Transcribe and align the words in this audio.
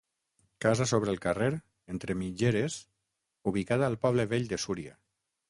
Casa 0.63 0.85
sobre 0.91 1.11
el 1.15 1.19
carrer, 1.25 1.49
entre 1.97 2.15
mitgeres 2.23 2.79
ubicada 3.53 3.91
al 3.93 4.01
Poble 4.09 4.27
Vell 4.35 4.51
de 4.55 4.63
Súria. 4.67 4.99